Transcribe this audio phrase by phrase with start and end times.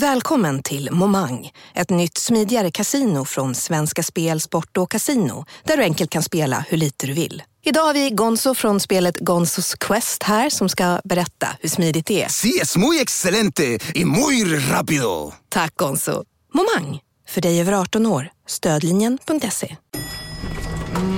[0.00, 5.82] Välkommen till Momang, ett nytt smidigare casino från Svenska Spel, Sport och Casino där du
[5.82, 7.42] enkelt kan spela hur lite du vill.
[7.64, 12.22] Idag har vi Gonzo från spelet Gonzos Quest här som ska berätta hur smidigt det
[12.22, 12.28] är.
[12.28, 15.32] Sí, es muy excelente y muy rápido.
[15.48, 16.24] Tack Gonzo.
[16.54, 18.30] Momang, för dig över 18 år.
[18.46, 19.76] Stödlinjen.se.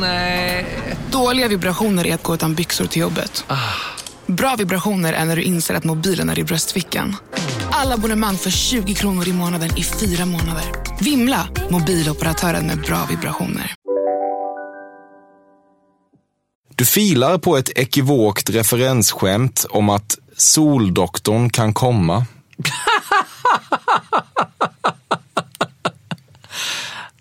[0.01, 0.67] Nej.
[1.11, 3.45] Dåliga vibrationer är att gå utan byxor till jobbet.
[4.27, 7.17] Bra vibrationer är när du inser att mobilen är i bröstfickan.
[7.81, 10.65] Alla abonnemang för 20 kronor i månaden i fyra månader.
[11.01, 11.49] Vimla!
[11.71, 13.75] Mobiloperatören med bra vibrationer.
[16.75, 22.27] Du filar på ett ekivokt referensskämt om att Soldoktorn kan komma.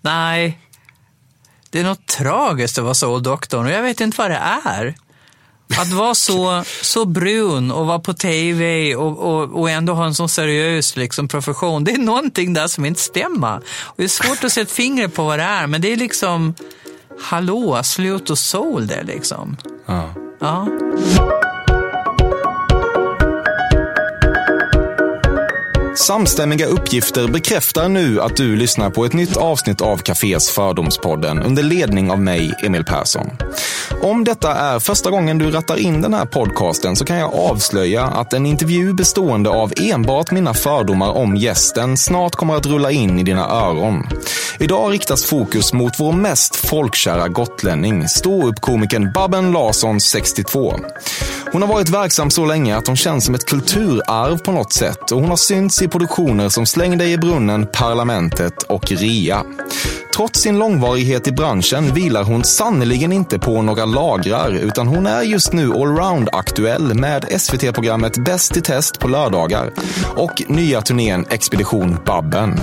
[0.00, 0.58] Nej,
[1.70, 4.94] det är något tragiskt att vara Soldoktorn och jag vet inte vad det är.
[5.78, 10.14] Att vara så, så brun och vara på tv och, och, och ändå ha en
[10.14, 11.84] så seriös liksom, profession.
[11.84, 13.56] Det är någonting där som inte stämmer.
[13.82, 16.54] Och det är svårt att sätta fingret på vad det är, men det är liksom,
[17.20, 19.56] hallå, slut och sol det liksom.
[19.86, 20.14] Ja.
[20.40, 20.68] Ja.
[26.10, 31.62] Samstämmiga uppgifter bekräftar nu att du lyssnar på ett nytt avsnitt av Cafés Fördomspodden under
[31.62, 33.30] ledning av mig, Emil Persson.
[34.02, 38.02] Om detta är första gången du rattar in den här podcasten så kan jag avslöja
[38.04, 43.18] att en intervju bestående av enbart mina fördomar om gästen snart kommer att rulla in
[43.18, 44.06] i dina öron.
[44.58, 50.74] Idag riktas fokus mot vår mest folkkära gotlänning, ståuppkomikern Babben Larsson, 62.
[51.52, 55.12] Hon har varit verksam så länge att hon känns som ett kulturarv på något sätt
[55.12, 59.44] och hon har synts i produktioner som Släng dig i brunnen, Parlamentet och RIA.
[60.16, 65.22] Trots sin långvarighet i branschen vilar hon sannoliken inte på några lagrar utan hon är
[65.22, 69.72] just nu allround-aktuell med SVT-programmet Bäst i test på lördagar
[70.16, 72.60] och nya turnén Expedition Babben.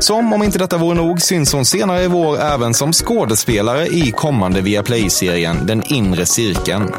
[0.00, 4.12] Som om inte detta vore nog syns hon senare i vår även som skådespelare i
[4.12, 6.94] kommande Viaplay-serien Den inre cirkeln.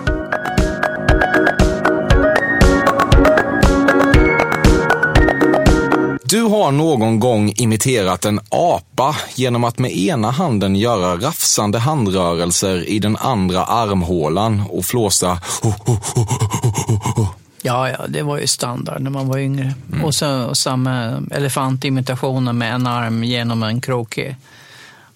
[6.29, 12.89] Du har någon gång imiterat en apa genom att med ena handen göra rafsande handrörelser
[12.89, 15.41] i den andra armhålan och flåsa
[17.61, 19.73] Ja, ja, det var ju standard när man var yngre.
[20.03, 24.35] Och så samma elefantimitationer med en arm genom en kroke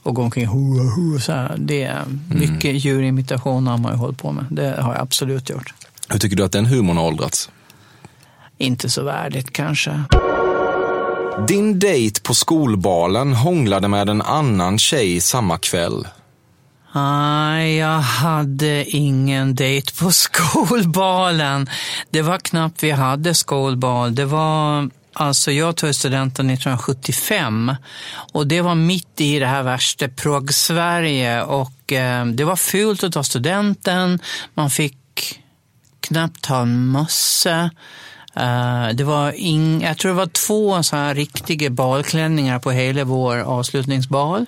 [0.03, 1.55] och gå omkring hua, hua, så här.
[1.57, 2.03] Det är
[2.35, 4.45] mycket djurimitationer har man ju hållit på med.
[4.49, 5.73] Det har jag absolut gjort.
[6.09, 7.49] Hur tycker du att den humorn har åldrats?
[8.57, 10.03] Inte så värdigt kanske.
[11.47, 16.07] Din dejt på skolbalen hånglade med en annan tjej samma kväll.
[16.95, 21.69] Nej, jag hade ingen dejt på skolbalen.
[22.09, 24.15] Det var knappt vi hade skolbal.
[24.15, 27.75] Det var, alltså jag tog studenten 1975
[28.33, 33.13] och det var mitt i det här värsta progg-Sverige och eh, det var fult att
[33.13, 34.19] ta studenten.
[34.53, 34.97] Man fick
[36.01, 37.69] knappt ha en mössa.
[38.35, 43.03] Eh, det var ing, jag tror det var två så här riktiga balklänningar på hela
[43.03, 44.45] vår avslutningsbal.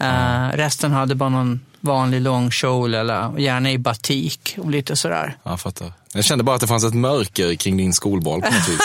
[0.00, 5.36] Eh, resten hade bara någon vanlig lång kjol eller gärna i batik och lite sådär.
[5.42, 5.92] Jag fattar.
[6.12, 8.80] Jag kände bara att det fanns ett mörker kring din skolbal på något vis.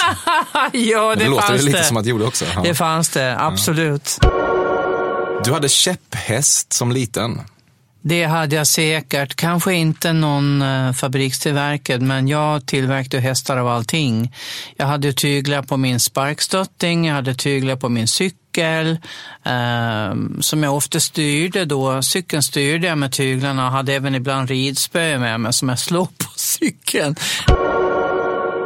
[0.91, 1.83] ja, det, det låter ju lite det.
[1.83, 2.45] som att det gjorde också.
[2.55, 2.61] Ja.
[2.61, 4.19] Det fanns det, absolut.
[5.43, 7.41] Du hade käpphäst som liten.
[8.07, 9.35] Det hade jag säkert.
[9.35, 14.33] Kanske inte någon eh, fabrikstillverkad, men jag tillverkade hästar av allting.
[14.75, 18.97] Jag hade tyglar på min sparkstötting, jag hade tyglar på min cykel,
[19.45, 22.01] eh, som jag ofta styrde då.
[22.01, 26.17] Cykeln styrde jag med tyglarna och hade även ibland ridspö med mig som jag slog
[26.17, 27.15] på cykeln.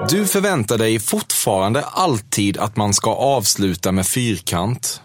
[0.09, 5.01] Du förväntar dig fortfarande alltid att man ska avsluta med fyrkant.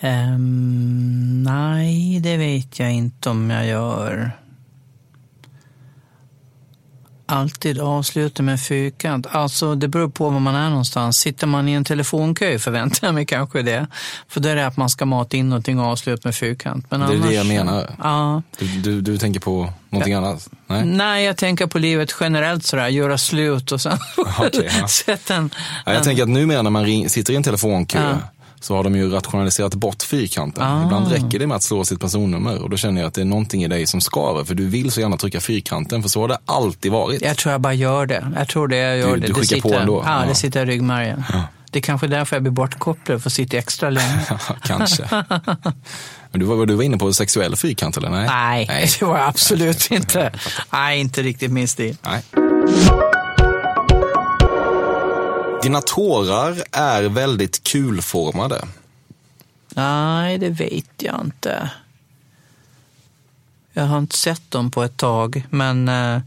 [0.00, 4.30] Ehm, nej, det vet jag inte om jag gör.
[7.30, 9.26] Alltid avsluta med fyrkant.
[9.30, 11.16] Alltså, det beror på var man är någonstans.
[11.18, 13.86] Sitter man i en telefonkö förväntar jag mig kanske det.
[14.28, 16.86] För det är det att man ska mata in någonting och avsluta med fyrkant.
[16.90, 17.90] Men Det är annars, det jag menar.
[18.02, 18.42] Ja.
[18.58, 20.48] Du, du, du tänker på någonting annat?
[20.66, 20.84] Nej?
[20.86, 22.88] Nej, jag tänker på livet generellt sådär.
[22.88, 23.98] Göra slut och sen
[24.38, 24.88] Okej, ja.
[24.88, 25.50] sätta en...
[25.54, 28.18] Ja, jag en tänker att numera när man sitter i en telefonkö Ja.
[28.60, 30.62] Så har de ju rationaliserat bort fyrkanten.
[30.64, 30.84] Ah.
[30.84, 33.24] Ibland räcker det med att slå sitt personnummer och då känner jag att det är
[33.24, 36.28] någonting i dig som skaver för du vill så gärna trycka fyrkanten för så har
[36.28, 37.22] det alltid varit.
[37.22, 38.32] Jag tror jag bara gör det.
[38.36, 39.26] Jag tror det jag gör Du- det.
[39.26, 40.02] du det skickar på sitter, ändå?
[40.06, 40.28] Ja, Ja.
[40.28, 41.24] det sitter i ryggmärgen.
[41.70, 44.20] Det är kanske är därför jag blir bortkopplad, för att sitta extra länge.
[44.64, 45.08] Kanske.
[46.30, 48.10] Men du var, du var inne på sexuell fyrkant eller?
[48.10, 48.26] Nej,
[48.68, 50.32] Nej, det var jag absolut inte.
[50.72, 51.96] Nej, inte riktigt min stil.
[52.02, 52.22] Nej.
[55.62, 58.64] Dina tårar är väldigt kulformade.
[59.74, 61.70] Nej, det vet jag inte.
[63.72, 66.20] Jag har inte sett dem på ett tag, men eh,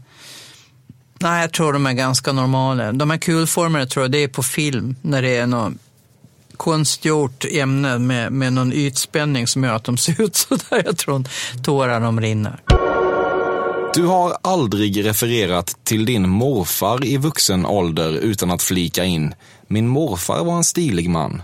[1.18, 2.92] nej, jag tror de är ganska normala.
[2.92, 5.72] De är kulformade tror jag, det är på film, när det är något
[6.56, 10.82] konstgjort ämne med, med någon ytspänning som gör att de ser ut så där.
[10.84, 11.24] Jag tror
[11.62, 12.60] tårarna rinner.
[13.94, 19.34] Du har aldrig refererat till din morfar i vuxen ålder utan att flika in.
[19.66, 21.42] Min morfar var en stilig man.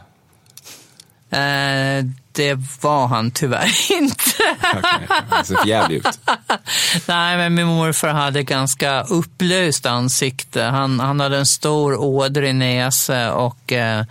[1.30, 4.30] Eh, det var han tyvärr inte.
[4.78, 5.18] Okay.
[5.38, 6.20] Det ser jävligt ut.
[7.06, 10.62] Nej, men min morfar hade ganska upplöst ansikte.
[10.62, 14.04] Han, han hade en stor ådrig näsa och eh,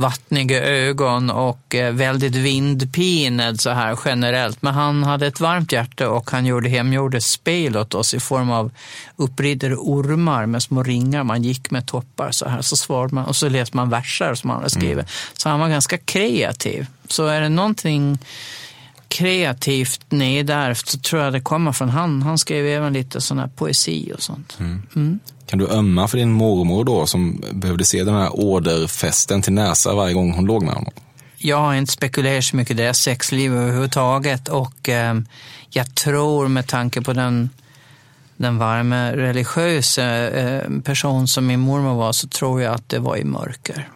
[0.00, 4.62] vattniga ögon och eh, väldigt vindpinad så här generellt.
[4.62, 8.50] Men han hade ett varmt hjärta och han gjorde hemgjorda spel åt oss i form
[8.50, 8.70] av
[9.16, 11.24] uppriddade ormar med små ringar.
[11.24, 14.50] Man gick med toppar så här så svarade man och så läste man verser som
[14.50, 14.92] han hade skrivit.
[14.92, 15.06] Mm.
[15.32, 16.86] Så han var ganska kreativ.
[17.08, 18.18] Så är det någonting
[19.10, 22.22] kreativt nedärvt så tror jag det kommer från han.
[22.22, 24.56] Han skrev även lite sån här poesi och sånt.
[24.60, 24.82] Mm.
[24.96, 25.18] Mm.
[25.46, 29.94] Kan du ömma för din mormor då som behövde se den här åderfästen till näsa
[29.94, 30.92] varje gång hon låg med honom?
[31.36, 35.14] Jag har inte spekulerat så mycket i deras sexliv överhuvudtaget och eh,
[35.70, 37.50] jag tror med tanke på den,
[38.36, 43.16] den varma religiösa eh, person som min mormor var så tror jag att det var
[43.16, 43.88] i mörker.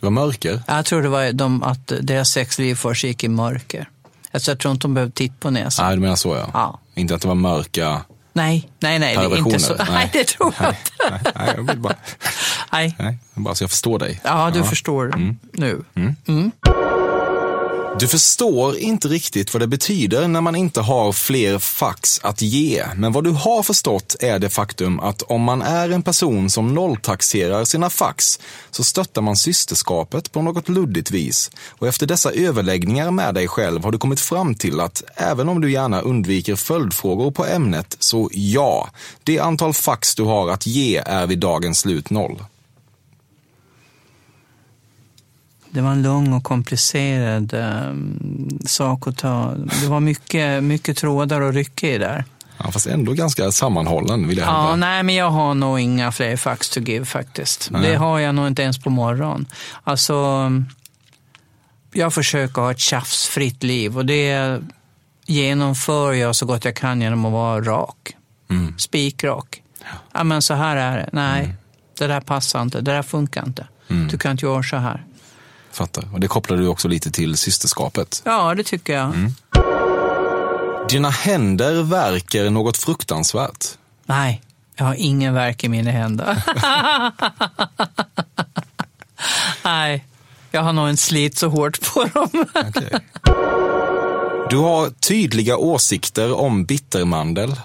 [0.00, 0.62] Det var mörker?
[0.66, 3.88] Jag tror det var de, att deras sexliv försiggick i mörker.
[4.30, 5.86] Alltså jag tror inte de behövde titta på näsan.
[5.86, 6.50] Nej, du menar så ja.
[6.52, 6.80] ja.
[6.94, 8.02] Inte att det var mörka
[8.38, 9.74] Nej, nej, nej, det är inte så.
[9.74, 9.86] Nej.
[9.90, 10.90] nej, det tror jag inte.
[11.10, 11.94] Nej, nej, jag vill bara,
[12.72, 12.96] nej.
[12.98, 14.20] nej, bara så jag förstår dig.
[14.24, 14.64] Ja, du ja.
[14.64, 15.36] förstår mm.
[15.52, 15.82] nu.
[15.94, 16.16] Mm.
[16.26, 16.52] Mm.
[18.00, 22.84] Du förstår inte riktigt vad det betyder när man inte har fler fax att ge.
[22.96, 26.74] Men vad du har förstått är det faktum att om man är en person som
[26.74, 28.40] nolltaxerar sina fax
[28.70, 31.50] så stöttar man systerskapet på något luddigt vis.
[31.68, 35.60] Och efter dessa överläggningar med dig själv har du kommit fram till att även om
[35.60, 38.88] du gärna undviker följdfrågor på ämnet så ja,
[39.24, 42.42] det antal fax du har att ge är vid dagens slut noll.
[45.70, 49.54] Det var en lång och komplicerad um, sak att ta.
[49.82, 52.24] Det var mycket, mycket trådar att rycka i där.
[52.58, 54.60] Ja, fast ändå ganska sammanhållen vill jag hävda.
[54.60, 57.70] Ja, nej, men jag har nog inga fler fax to give faktiskt.
[57.70, 57.82] Nej.
[57.82, 59.46] Det har jag nog inte ens på morgonen.
[59.84, 60.50] Alltså,
[61.92, 64.60] jag försöker ha ett tjafsfritt liv och det
[65.26, 68.16] genomför jag så gott jag kan genom att vara rak.
[68.50, 68.78] Mm.
[68.78, 69.62] Spikrak.
[69.80, 69.86] Ja.
[70.12, 71.08] ja, men så här är det.
[71.12, 71.56] Nej, mm.
[71.98, 72.80] det där passar inte.
[72.80, 73.66] Det där funkar inte.
[73.88, 74.08] Mm.
[74.08, 75.04] Du kan inte göra så här.
[75.78, 76.08] Fattar.
[76.12, 78.22] Och det kopplar du också lite till systerskapet.
[78.24, 79.04] Ja, det tycker jag.
[79.04, 79.34] Mm.
[80.88, 83.66] Dina händer verkar något fruktansvärt.
[84.06, 84.42] Nej,
[84.76, 86.42] jag har ingen verk i mina händer.
[89.64, 90.04] Nej,
[90.50, 92.46] jag har nog inte slit så hårt på dem.
[92.68, 93.00] okay.
[94.50, 97.56] Du har tydliga åsikter om bittermandel.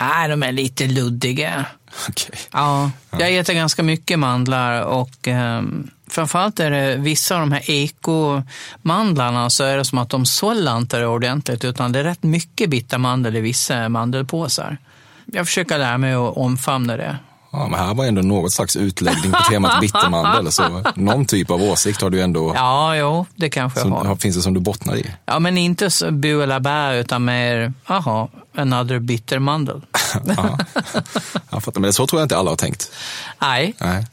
[0.00, 1.66] Nej, de är lite luddiga.
[2.08, 2.40] Okay.
[2.52, 7.70] Ja, jag äter ganska mycket mandlar och um, framförallt är det vissa av de här
[7.70, 12.70] ekomandlarna så är det som att de sållar inte ordentligt utan det är rätt mycket
[12.70, 14.78] bittermandel i vissa mandelpåsar.
[15.26, 17.18] Jag försöker lära mig att omfamna det.
[17.50, 20.52] Ja, men här var ändå något slags utläggning på temat bittermandel.
[20.52, 22.52] Så någon typ av åsikt har du ändå.
[22.54, 24.16] Ja, jo, det kanske som, jag har.
[24.16, 25.10] Finns det som du bottnar i?
[25.26, 29.82] Ja, men inte bu eller bä, utan mer, aha, another bittermandel.
[30.36, 30.58] Ja,
[31.50, 32.92] jag fattar, men så tror jag inte alla har tänkt.
[33.38, 33.74] Nej.
[33.78, 34.06] Nej.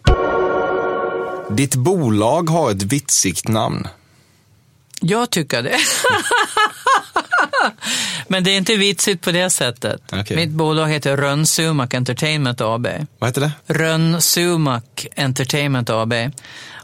[1.49, 3.87] Ditt bolag har ett vitsigt namn.
[5.01, 5.77] Jag tycker det.
[8.27, 10.13] Men det är inte vitsigt på det sättet.
[10.13, 10.37] Okay.
[10.37, 11.45] Mitt bolag heter Rönn
[11.93, 12.87] Entertainment AB.
[13.19, 13.51] Vad heter det?
[13.73, 14.21] Rönn
[15.15, 16.13] Entertainment AB.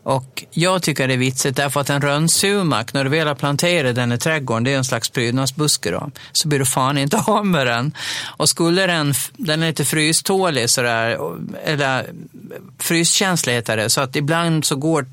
[0.04, 3.96] Och jag tycker det är vitsigt därför att en rönnsumak, när du väl har planterat
[3.96, 7.46] den i trädgården, det är en slags prydnadsbuske då, så blir du fan inte av
[7.46, 7.96] med den.
[8.38, 11.18] Och skulle den, den är lite frystålig sådär,
[11.64, 12.10] eller
[12.80, 15.06] fryskänslig heter det, så att ibland så går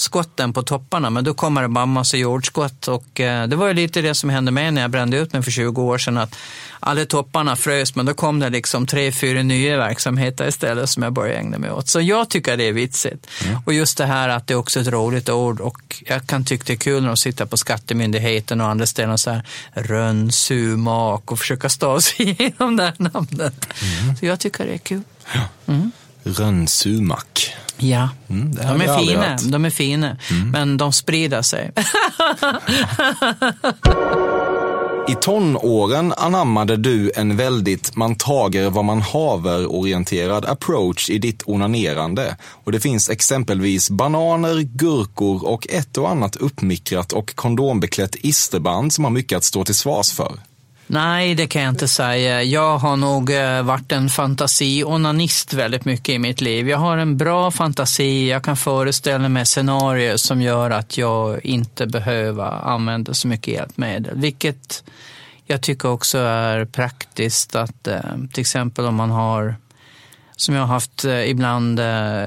[0.00, 2.88] skotten på topparna, men då kommer det bara massa jordskott.
[2.88, 5.42] Och, eh, det var ju lite det som hände mig när jag brände ut mig
[5.42, 6.36] för 20 år sedan, att
[6.80, 11.12] alla topparna frös, men då kom det liksom tre, fyra nya verksamheter istället som jag
[11.12, 11.88] började ägna mig åt.
[11.88, 13.26] Så jag tycker det är vitsigt.
[13.44, 13.58] Mm.
[13.66, 16.64] Och just det här att det är också ett roligt ord och jag kan tycka
[16.66, 19.42] det är kul när de sitter på Skattemyndigheten och andra ställen och så här
[19.72, 23.66] rönnsumak och försöka stava sig igenom det här namnet.
[23.82, 24.16] Mm.
[24.16, 25.02] Så jag tycker det är kul.
[25.34, 25.40] Ja.
[25.66, 25.92] Mm.
[26.22, 27.54] Rönnsumak.
[27.76, 29.26] Ja, Mm, de är fina.
[29.26, 29.50] Mm.
[29.50, 30.16] de är fina.
[30.52, 31.72] men de sprider sig.
[35.08, 42.36] I tonåren anammade du en väldigt man tager vad man haver-orienterad approach i ditt onanerande.
[42.64, 49.04] Och det finns exempelvis bananer, gurkor och ett och annat uppmikrat och kondombeklätt isterband som
[49.04, 50.32] har mycket att stå till svars för.
[50.92, 52.42] Nej, det kan jag inte säga.
[52.42, 56.68] Jag har nog eh, varit en fantasionanist väldigt mycket i mitt liv.
[56.68, 61.86] Jag har en bra fantasi, jag kan föreställa mig scenarier som gör att jag inte
[61.86, 64.18] behöver använda så mycket hjälpmedel.
[64.18, 64.84] Vilket
[65.46, 68.00] jag tycker också är praktiskt att eh,
[68.32, 69.56] till exempel om man har
[70.40, 72.26] som jag har haft eh, ibland eh,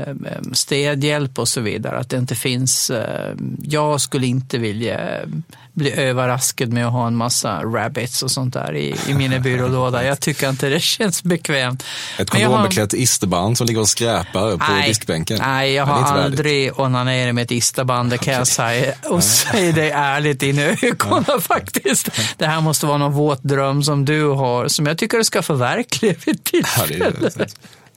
[0.53, 1.98] städhjälp och så vidare.
[2.00, 5.27] Att det inte finns, eh, jag skulle inte vilja eh,
[5.74, 10.03] bli överraskad med att ha en massa rabbits och sånt där i, i min byrålåda.
[10.05, 11.84] Jag tycker inte det känns bekvämt.
[12.20, 15.39] Ett jag har- kondombeklätt isterband som ligger och skräpar på Nej, diskbänken.
[15.41, 16.24] Nej, jag har värdigt.
[16.25, 18.93] aldrig onanerat med ett isterband, det kan jag säga.
[19.10, 22.10] Och säg det ärligt i ögonen faktiskt.
[22.38, 25.41] Det här måste vara någon våt dröm som du har, som jag tycker du ska
[25.41, 27.12] förverkliga vid tillfälle.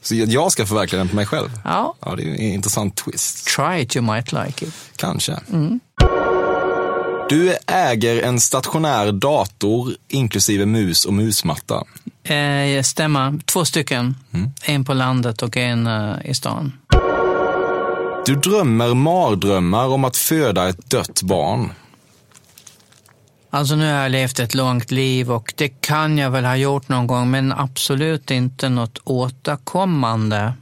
[0.06, 1.48] Så jag ska förverkliga den på mig själv?
[1.64, 1.94] Ja.
[2.00, 3.46] Ja, det är en intressant twist.
[3.46, 4.74] Try it, you might like it.
[4.96, 5.36] Kanske.
[7.28, 11.84] Du äger en stationär dator inklusive mus och musmatta.
[12.24, 14.16] Eh, stämma, två stycken.
[14.62, 16.72] En på landet och en eh, i stan.
[18.26, 21.72] Du drömmer mardrömmar om att föda ett dött barn.
[23.50, 26.88] Alltså nu har jag levt ett långt liv och det kan jag väl ha gjort
[26.88, 30.52] någon gång, men absolut inte något återkommande.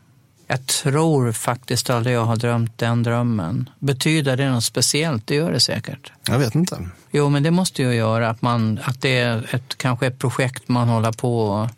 [0.47, 3.71] Jag tror faktiskt aldrig jag har drömt den drömmen.
[3.79, 5.27] Betyder det något speciellt?
[5.27, 6.13] Det gör det säkert.
[6.29, 6.89] Jag vet inte.
[7.11, 10.69] Jo, men det måste ju göra att, man, att det är ett, kanske ett projekt
[10.69, 11.69] man håller på och,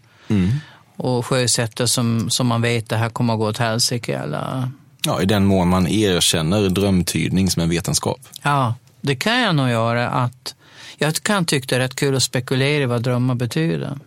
[0.96, 4.18] och sjösätter som, som man vet det här kommer att gå åt helsike.
[4.18, 4.70] Eller,
[5.06, 8.20] Ja, I den mån man erkänner drömtydning som en vetenskap.
[8.42, 10.08] Ja, det kan jag nog göra.
[10.08, 10.54] att
[10.98, 13.98] Jag kan tycka det är rätt kul att spekulera i vad drömmar betyder.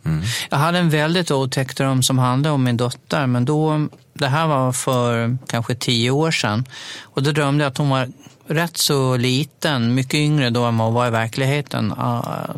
[0.49, 4.47] Jag hade en väldigt otäck dröm som handlade om min dotter, men då, det här
[4.47, 6.65] var för kanske tio år sedan.
[7.01, 8.07] Och då drömde jag att hon var
[8.47, 11.93] rätt så liten, mycket yngre då än vad hon var i verkligheten.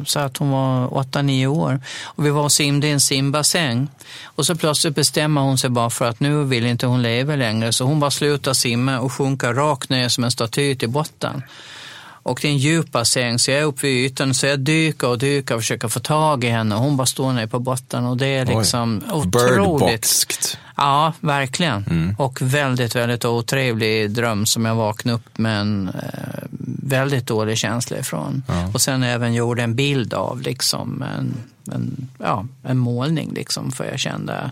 [0.05, 1.79] Så att hon var åtta, nio år.
[2.03, 3.87] Och vi var och simde i en simbassäng.
[4.23, 7.73] Och så plötsligt bestämmer hon sig bara för att nu vill inte hon leva längre.
[7.73, 11.43] Så hon bara slutar simma och sjunker rakt ner som en staty till botten.
[12.23, 15.07] Och det är en djup bassäng så jag är uppe vid ytan så jag dyker
[15.07, 16.75] och dyker och försöker få tag i henne.
[16.75, 19.31] Hon bara står nere på botten och det är liksom otroligt.
[19.31, 20.59] Birdboxed.
[20.77, 22.15] Ja, verkligen.
[22.17, 26.43] Och väldigt, väldigt otrevlig dröm som jag vaknade upp med en eh,
[26.83, 28.43] väldigt dålig känsla ifrån.
[28.73, 31.33] Och sen även gjorde en bild av, liksom en,
[31.75, 34.51] en, ja, en målning liksom, för jag kände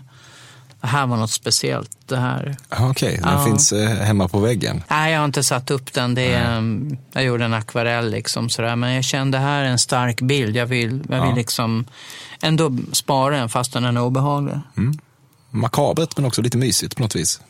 [0.80, 1.90] det här var något speciellt.
[2.06, 2.56] Det här.
[2.70, 3.44] Ja, Okej, den Ja.
[3.44, 4.82] finns eh, hemma på väggen.
[4.90, 6.14] Nej, jag har inte satt upp den.
[6.14, 8.76] Det är, um, jag gjorde en akvarell liksom sådär.
[8.76, 10.56] Men jag kände här är en stark bild.
[10.56, 11.34] Jag vill, jag vill Ja.
[11.36, 11.84] liksom
[12.42, 14.54] ändå spara den fast den är obehaglig.
[15.50, 17.40] Makabert men också lite mysigt på något vis.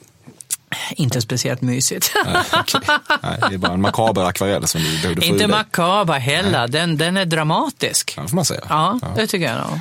[0.92, 2.12] Inte speciellt mysigt.
[2.26, 2.80] Nej, okej.
[3.22, 6.68] Nej, det är bara en makaber akvarell som du behövde få Inte makaber heller.
[6.68, 8.14] Den, den är dramatisk.
[8.16, 8.60] Ja, får man säga.
[8.68, 9.80] Ja, det tycker jag nog.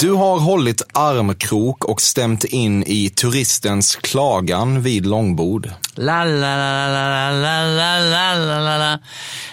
[0.00, 5.70] Du har hållit armkrok och stämt in i turistens klagan vid långbord.
[5.94, 8.98] La, la, la, la, la, la, la, la.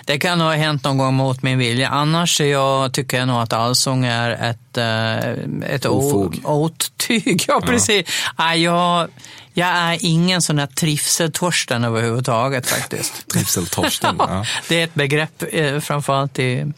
[0.06, 1.90] Det kan ha hänt någon gång mot min vilja.
[1.90, 6.40] Annars jag, tycker jag nog att allsång är ett, eh, ett Ofog.
[6.44, 7.46] otyg.
[7.48, 8.08] Ja, precis.
[8.38, 8.56] Ja.
[8.56, 9.08] jag,
[9.54, 13.28] jag är ingen sån där trivseltorsten överhuvudtaget faktiskt.
[13.28, 14.16] Trivseltorsten.
[14.20, 14.46] ja.
[14.70, 16.74] Det är ett begrepp eh, framförallt i,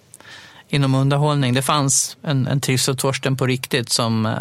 [0.69, 1.53] inom underhållning.
[1.53, 4.33] Det fanns en, en trivseltorsten på riktigt som eh,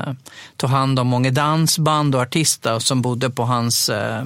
[0.56, 4.24] tog hand om många dansband och artister som bodde på hans eh,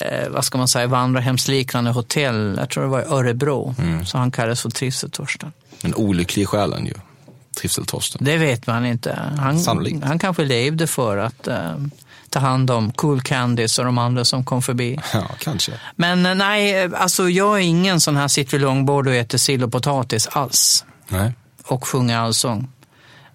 [0.00, 2.56] eh, vad ska man säga, vandrarhemsliknande hotell.
[2.58, 3.74] Jag tror det var i Örebro.
[4.06, 5.52] Så han kallades för trivseltorsten.
[5.82, 6.94] En olycklig i själen ju.
[7.56, 8.24] Trivseltorsten.
[8.24, 9.18] Det vet man inte.
[9.38, 10.04] Han, Sannolikt.
[10.04, 11.76] han kanske levde för att eh,
[12.30, 14.98] ta hand om Cool Candies och de andra som kom förbi.
[15.12, 15.72] Ja, kanske.
[15.96, 19.64] Men eh, nej, alltså jag är ingen sån här sitter vid långbord och äter sill
[19.64, 20.84] och potatis alls.
[21.10, 21.32] Nej.
[21.66, 22.68] Och sjunger allsång.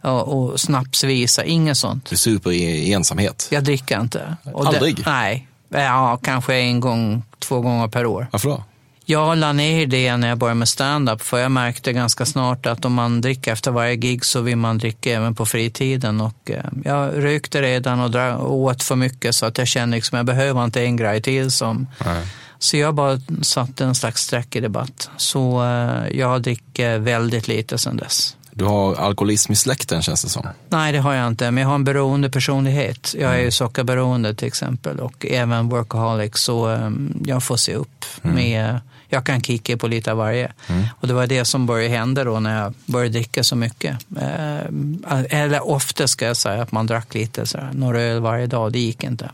[0.01, 2.09] Och, och snapsvisa, inget sånt.
[2.09, 3.47] Du super i ensamhet.
[3.51, 4.35] Jag dricker inte.
[4.43, 4.95] Och Aldrig?
[4.95, 8.27] Det, nej, ja, kanske en gång, två gånger per år.
[8.31, 8.63] Varför då?
[9.07, 12.85] Jag la ner det när jag började med stand-up för jag märkte ganska snart att
[12.85, 16.21] om man dricker efter varje gig så vill man dricka även på fritiden.
[16.21, 17.99] Och eh, jag rökte redan
[18.35, 21.51] och åt för mycket så att jag kände liksom jag behöver inte en grej till.
[21.51, 22.27] Som, Nej.
[22.59, 25.09] Så jag bara satte en slags streck i debatt.
[25.17, 28.35] Så eh, jag dricker väldigt lite sedan dess.
[28.57, 30.47] Du har alkoholism i släkten känns det som.
[30.69, 33.15] Nej, det har jag inte, men jag har en beroende personlighet.
[33.19, 38.05] Jag är ju sockerberoende till exempel och även workaholic, så um, jag får se upp
[38.21, 40.51] med, jag kan kika på lite av varje.
[40.99, 43.97] Och det var det som började hända då när jag började dricka så mycket.
[44.21, 48.71] Eh, eller ofta ska jag säga att man drack lite, så några öl varje dag,
[48.71, 49.29] det gick inte.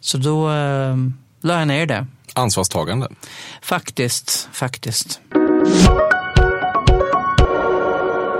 [0.00, 0.96] Så då uh,
[1.44, 2.06] la jag ner det.
[2.32, 3.08] Ansvarstagande.
[3.62, 5.20] Faktiskt, faktiskt.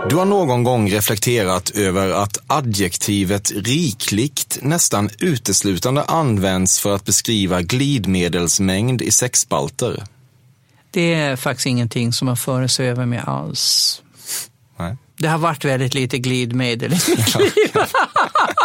[0.08, 7.62] Du har någon gång reflekterat över att adjektivet rikligt nästan uteslutande används för att beskriva
[7.62, 10.04] glidmedelsmängd i sexspalter.
[10.90, 14.02] Det är faktiskt ingenting som har föresvävat mig alls.
[14.76, 14.96] Nej.
[15.16, 17.72] Det har varit väldigt lite glidmedel i mitt liv.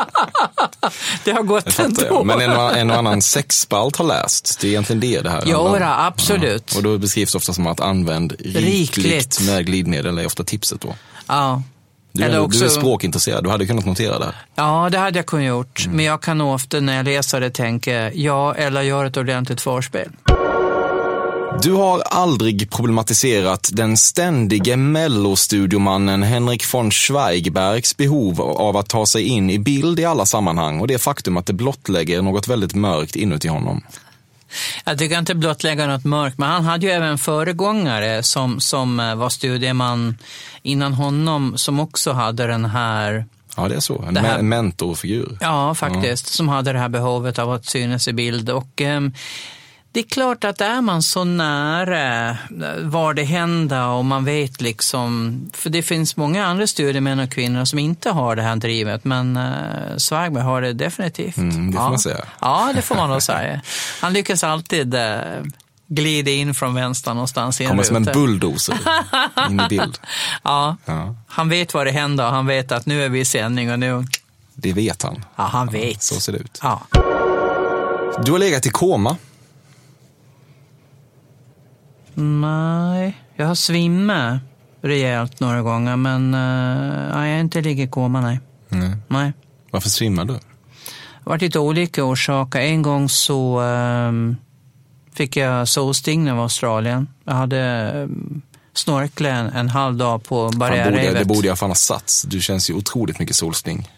[1.23, 2.23] det har gått ändå.
[2.23, 4.57] Men en en och annan sexspalt har läst.
[4.62, 6.71] Det är egentligen det det här Jo, då, absolut.
[6.71, 6.77] Ja.
[6.77, 8.57] Och då beskrivs det ofta som att använd rikligt,
[8.97, 9.41] Rikligt.
[9.41, 10.95] med glidmedel är ofta tipset då.
[11.27, 11.62] Ja.
[12.12, 15.25] Du, Eller du är också- språkintresserad, du hade kunnat notera det ja, det hade jag
[15.25, 15.85] kunnat gjort.
[15.85, 15.95] Mm.
[15.97, 20.09] Men jag kan ofta när jag läser det tänka, ja, eller gör ett ordentligt förspel.
[21.63, 29.24] Du har aldrig problematiserat den ständige mellostudiomannen Henrik von Zweigbergs behov av att ta sig
[29.24, 33.15] in i bild i alla sammanhang och det faktum att det blottlägger något väldigt mörkt
[33.15, 33.82] inuti honom.
[34.86, 39.15] Jag tycker inte blottlägga något mörkt, men han hade ju även föregångare som, som eh,
[39.15, 40.17] var studieman
[40.63, 43.26] innan honom, som också hade den här
[43.58, 44.02] Ja, det är så.
[44.08, 45.38] En här- me- mentorfigur.
[45.41, 46.28] Ja, faktiskt.
[46.28, 48.50] Som hade det här behovet av att synas i bild.
[48.50, 49.13] Och, ehm,
[49.91, 52.36] det är klart att är man så nära eh,
[52.82, 57.65] var det händer och man vet liksom, för det finns många andra studiemän och kvinnor
[57.65, 61.38] som inte har det här drivet, men uh, Svagberg har det definitivt.
[61.38, 61.89] Mm, det får ja.
[61.89, 62.25] man säga.
[62.41, 63.62] Ja, det får man nog säga.
[64.02, 65.21] Han lyckas alltid uh,
[65.88, 68.78] glida in från vänster någonstans Kommer som en bulldozer
[69.49, 69.97] in i bild.
[70.43, 73.25] Ja, Ja, han vet vad det händer och han vet att nu är vi i
[73.25, 74.06] sändning och nu,
[74.54, 75.25] det vet han.
[75.36, 76.04] ja han vet.
[76.04, 76.60] Så ser det ut.
[76.62, 76.82] Ja.
[78.23, 79.17] Du har legat i koma.
[82.19, 84.41] Nej, jag har svimmat
[84.82, 88.39] rejält några gånger, men uh, jag har inte ligger i koma, nej.
[88.69, 88.91] Nej.
[89.08, 89.34] nej.
[89.71, 90.34] Varför svimmar du?
[90.34, 90.39] Det
[91.23, 92.60] har varit lite olika orsaker.
[92.60, 94.38] En gång så ehm,
[95.13, 97.08] fick jag solsting av Australien.
[97.23, 98.41] Jag hade um,
[98.73, 101.19] snorklat en, en halv dag på barriärrevet.
[101.19, 102.21] det borde jag fan ha satts.
[102.21, 103.89] Du känns ju otroligt mycket solsting.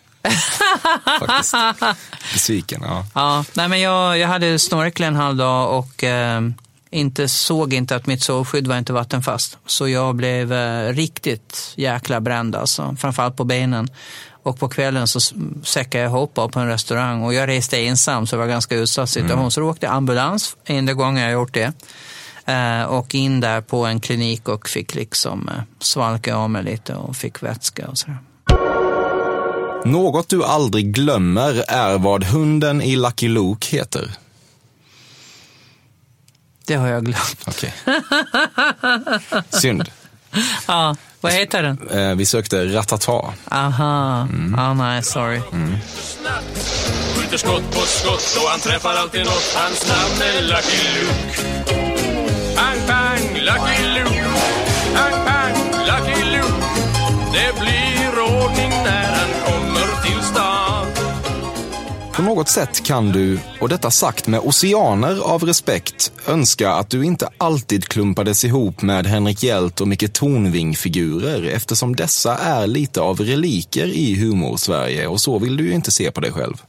[1.19, 1.55] Faktiskt.
[2.33, 3.05] Besviken, ja.
[3.15, 6.53] Ja, nej, men jag, jag hade snorklat en halv dag och ehm,
[6.91, 9.57] inte, såg inte att mitt solskydd var inte vattenfast.
[9.65, 13.87] Så jag blev eh, riktigt jäkla bränd, alltså, framförallt på benen.
[14.43, 15.19] Och på kvällen så
[15.63, 19.09] säckade jag ihop på en restaurang och jag reste ensam så det var ganska utsatt
[19.09, 19.51] situation.
[19.51, 21.73] Så då åkte ambulans, enda gången jag gjort det.
[22.45, 26.95] Eh, och in där på en klinik och fick liksom eh, svalka av mig lite
[26.95, 28.17] och fick vätska och sådär.
[29.85, 34.11] Något du aldrig glömmer är vad hunden i Lucky Luke heter.
[36.71, 37.37] Det har jag glömt.
[37.47, 37.73] Okej.
[39.49, 39.91] Synd.
[40.67, 41.89] Ja, vad heter den?
[41.89, 43.33] Eh, vi sökte Ratata.
[43.51, 45.41] Aha, ah, nej, sorry.
[47.15, 49.55] Skjuter skott på skott och han träffar alltid något.
[49.55, 51.41] Hans namn är Lucky Luke.
[52.55, 54.25] Pang, pang, Lucky Luke.
[54.95, 56.65] Pang, pang, Lucky Luke.
[57.33, 59.10] Det blir ordning när
[62.21, 67.05] På något sätt kan du, och detta sagt med oceaner av respekt, önska att du
[67.05, 73.19] inte alltid klumpades ihop med Henrik Hjält och Micke Tornving-figurer eftersom dessa är lite av
[73.19, 76.61] reliker i humor-Sverige och så vill du ju inte se på dig själv.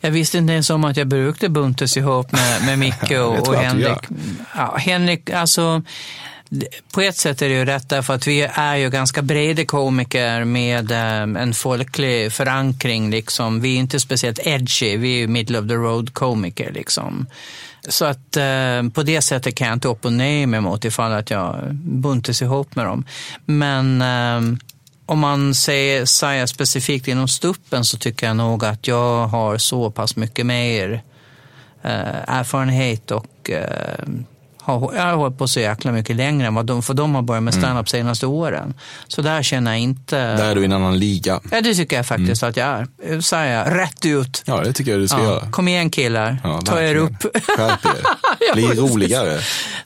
[0.00, 3.54] Jag visste inte ens om att jag brukade buntas ihop med, med Micke och, och
[3.54, 3.98] Henrik.
[4.56, 5.82] Ja, Henrik, alltså
[6.92, 10.44] på ett sätt är det ju rätt därför att vi är ju ganska breda komiker
[10.44, 13.10] med eh, en folklig förankring.
[13.10, 13.60] Liksom.
[13.60, 16.72] Vi är inte speciellt edgy, vi är ju middle of the road komiker.
[16.72, 17.26] Liksom.
[17.88, 21.74] Så att eh, på det sättet kan jag inte opponera mig mot ifall att jag
[21.74, 23.04] buntas ihop med dem.
[23.44, 24.58] Men eh,
[25.06, 29.90] om man säger, säger specifikt inom stuppen så tycker jag nog att jag har så
[29.90, 31.02] pass mycket mer
[31.82, 34.04] eh, erfarenhet och eh,
[34.60, 37.22] har, jag har hållit på så jäkla mycket längre än vad de, för de har
[37.22, 37.86] börjat med standup mm.
[37.86, 38.74] senaste åren.
[39.08, 40.16] Så där känner jag inte...
[40.16, 41.40] Där är du i en annan liga.
[41.50, 42.50] Ja, det tycker jag faktiskt mm.
[42.50, 43.20] att jag är.
[43.20, 44.42] Säger jag, rätt ut.
[44.46, 45.24] Ja, det tycker jag du ska ja.
[45.24, 45.50] göra.
[45.50, 47.22] Kom igen killar, ja, ta er upp.
[47.56, 48.54] Skärp er.
[48.54, 49.38] Bli roligare.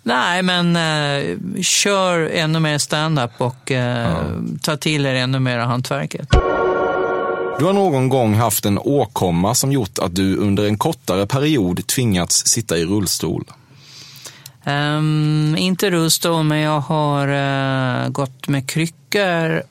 [0.03, 4.17] Nej, men uh, kör ännu mer standup och uh, ja.
[4.63, 6.29] ta till er ännu mer av hantverket.
[7.59, 11.87] Du har någon gång haft en åkomma som gjort att du under en kortare period
[11.87, 13.45] tvingats sitta i rullstol.
[14.67, 19.63] Um, inte rullstol, men jag har uh, gått med kryckor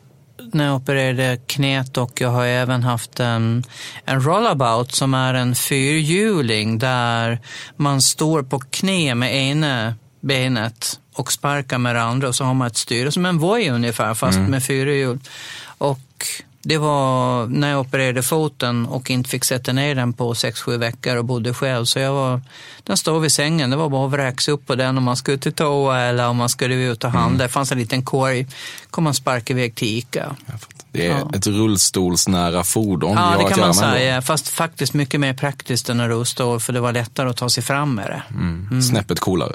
[0.51, 3.63] när jag opererade knät och jag har även haft en,
[4.05, 7.39] en rollabout som är en fyrhjuling där
[7.75, 12.53] man står på knä med ena benet och sparkar med det andra och så har
[12.53, 14.51] man ett styre som en voj ungefär fast mm.
[14.51, 15.19] med fyra hjul.
[15.77, 16.27] Och
[16.65, 20.77] det var när jag opererade foten och inte fick sätta ner den på sex sju
[20.77, 21.85] veckor och bodde själv.
[21.85, 22.41] Så jag var,
[22.83, 25.37] den stod vid sängen, det var bara att vräks upp på den om man skulle
[25.37, 27.27] till toa eller om man skulle ut och handla.
[27.27, 27.37] Mm.
[27.37, 28.47] Det fanns en liten korg,
[28.89, 30.35] kom man sparka iväg till Ica.
[30.93, 31.31] Det är ja.
[31.33, 33.15] ett rullstolsnära fordon.
[33.17, 34.21] Ja, det kan man säga.
[34.21, 37.63] Fast faktiskt mycket mer praktiskt än en rullstol, för det var lättare att ta sig
[37.63, 38.23] fram med det.
[38.29, 38.67] Mm.
[38.71, 38.81] Mm.
[38.81, 39.53] Snäppet coolare.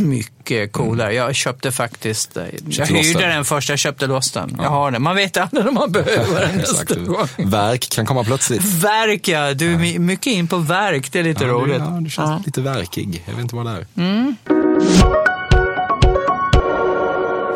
[0.00, 1.10] Mycket coolare.
[1.10, 1.16] Mm.
[1.16, 4.54] Jag köpte faktiskt, eh, jag hyrde den först, jag köpte loss den.
[4.56, 4.62] Ja.
[4.62, 5.02] Jag har den.
[5.02, 7.26] Man vet aldrig när man behöver den nästa gång.
[7.36, 8.64] Verk kan komma plötsligt.
[8.64, 9.54] Verk, ja.
[9.54, 11.78] Du är mycket in på verk, det är lite roligt.
[11.78, 13.22] Ja, du känns lite verkig.
[13.26, 15.19] Jag vet inte vad det är.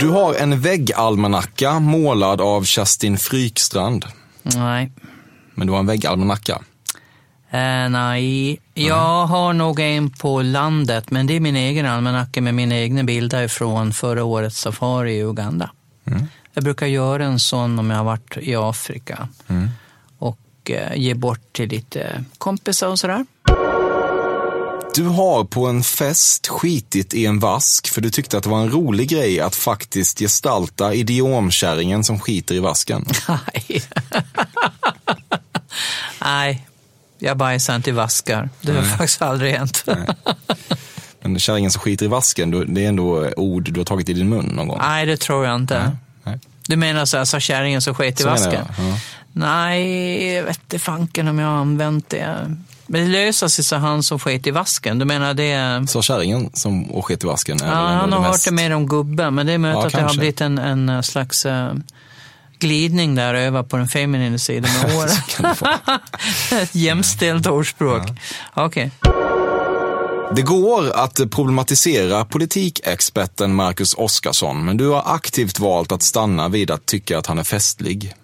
[0.01, 4.05] Du har en väggalmanacka målad av Kerstin Frykstrand.
[4.43, 4.93] Nej.
[5.55, 6.55] Men du har en väggalmanacka?
[6.55, 12.55] Uh, nej, jag har nog en på landet, men det är min egen almanacka med
[12.55, 15.71] mina egna bilder från förra årets safari i Uganda.
[16.05, 16.27] Mm.
[16.53, 19.69] Jag brukar göra en sån om jag har varit i Afrika mm.
[20.19, 23.27] och uh, ge bort till lite kompisar och sådär.
[24.95, 28.61] Du har på en fest skitit i en vask för du tyckte att det var
[28.61, 33.07] en rolig grej att faktiskt gestalta idiomkärringen som skiter i vasken.
[33.29, 33.83] Nej.
[36.21, 36.67] Nej,
[37.19, 38.49] jag bajsar inte i vaskar.
[38.61, 39.85] Det har faktiskt aldrig hänt.
[41.21, 44.29] Men kärringen som skiter i vasken, det är ändå ord du har tagit i din
[44.29, 44.79] mun någon gång?
[44.83, 45.79] Nej, det tror jag inte.
[45.79, 45.97] Nej.
[46.23, 46.39] Nej.
[46.67, 48.65] Du menar så alltså kärringen som skiter i vasken?
[48.79, 48.99] Ja.
[49.33, 52.57] Nej, jag vet inte fanken om jag har använt det.
[52.87, 54.99] Men det löser sig, sa han som sket i vasken.
[54.99, 55.89] Du menar det...
[55.89, 57.59] Så kärringen som sket i vasken?
[57.63, 60.07] ja, han har hört det mer om gubben, men det är möjligt ja, att kanske.
[60.07, 61.75] det har blivit en, en eh, slags uh,
[62.59, 65.11] glidning där över på den feminina sidan med åren.
[66.63, 68.03] Ett jämställt ordspråk.
[68.55, 68.65] Ja.
[68.65, 68.91] Okej.
[69.03, 69.13] Okay.
[70.37, 76.71] Det går att problematisera politikexperten Marcus Oskarsson, men du har aktivt valt att stanna vid
[76.71, 78.15] att tycka att han är festlig.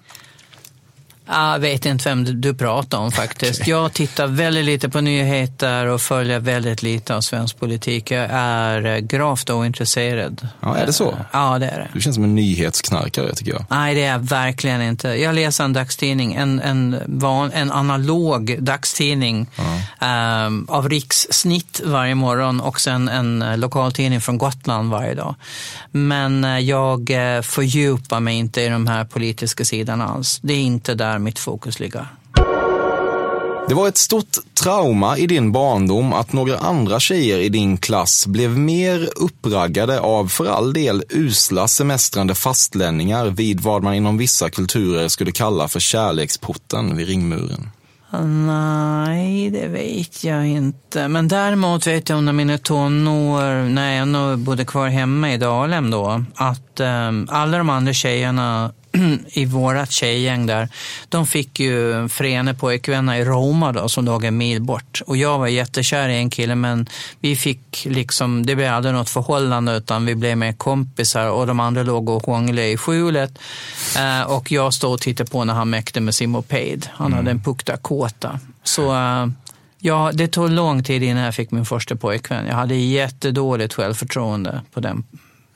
[1.32, 3.66] Jag vet inte vem du pratar om faktiskt.
[3.66, 8.10] Jag tittar väldigt lite på nyheter och följer väldigt lite av svensk politik.
[8.10, 10.48] Jag är eh, gravt ointresserad.
[10.60, 11.14] Ja, är det så?
[11.32, 11.88] Ja, det är det.
[11.92, 13.64] Du känns som en nyhetsknarkare tycker jag.
[13.70, 15.08] Nej, det är jag verkligen inte.
[15.08, 19.46] Jag läser en dagstidning, en, en, van, en analog dagstidning
[20.00, 20.46] ja.
[20.46, 25.34] um, av rikssnitt varje morgon och sen en eh, lokaltidning från Gotland varje dag.
[25.90, 27.10] Men eh, jag
[27.42, 30.38] fördjupar mig inte i de här politiska sidorna alls.
[30.42, 32.06] Det är inte där mitt fokus ligger.
[33.70, 38.26] Det var ett stort trauma i din barndom att några andra tjejer i din klass
[38.26, 44.50] blev mer uppraggade av för all del usla semestrande fastlänningar vid vad man inom vissa
[44.50, 47.70] kulturer skulle kalla för kärleksporten vid ringmuren.
[48.46, 51.08] Nej, det vet jag inte.
[51.08, 55.90] Men däremot vet jag under mina tonår, när jag ändå bodde kvar hemma i Dalhem
[55.90, 58.72] då, att um, alla de andra tjejerna
[59.26, 60.68] i vårat tjejgäng där,
[61.08, 65.02] de fick ju frene pojkvänner i Roma då, som låg en mil bort.
[65.06, 66.88] Och jag var jättekär i en kille, men
[67.20, 71.60] vi fick liksom, det blev aldrig något förhållande, utan vi blev mer kompisar och de
[71.60, 73.38] andra låg och hånglade i skjulet.
[73.98, 76.88] Eh, och jag stod och tittade på när han mäkte med sin moped.
[76.92, 77.16] Han mm.
[77.16, 78.40] hade en Pukta Kåta.
[78.64, 79.26] Så eh,
[79.82, 82.46] Ja, det tog lång tid innan jag fick min första pojkvän.
[82.46, 85.02] Jag hade jättedåligt självförtroende på den,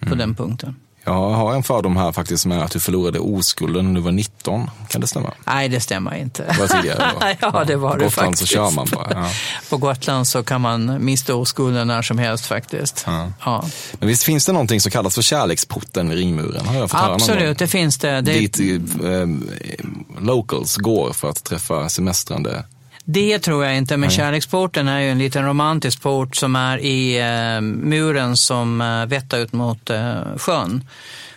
[0.00, 0.18] på mm.
[0.18, 0.76] den punkten.
[1.04, 4.70] Jag har en fördom här faktiskt med att du förlorade oskulden när du var 19.
[4.88, 5.32] Kan det stämma?
[5.46, 6.42] Nej, det stämmer inte.
[6.42, 7.26] Det var tidigare då?
[7.40, 8.50] ja, det var På det Gotland faktiskt.
[8.50, 9.08] så kör man bara.
[9.10, 9.30] Ja.
[9.70, 13.04] På Gotland så kan man mista oskulden när som helst faktiskt.
[13.06, 13.32] Ja.
[13.44, 13.64] ja.
[13.98, 16.66] Men visst finns det någonting som kallas för kärleksporten i ringmuren?
[16.66, 18.20] Har jag fått Absolut, det finns det.
[18.20, 18.32] det...
[18.32, 19.26] Dit eh,
[20.20, 22.64] locals går för att träffa semestrande
[23.04, 24.16] det tror jag inte, men Nej.
[24.16, 29.38] kärleksporten är ju en liten romantisk port som är i eh, muren som eh, vettar
[29.38, 30.84] ut mot eh, sjön.